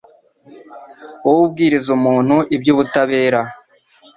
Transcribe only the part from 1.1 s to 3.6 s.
wowe ubwiriza umuntu iby’ubutabera